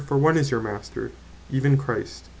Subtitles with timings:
[0.01, 1.11] 10) for one is your Master,
[1.51, 2.27] even Christ."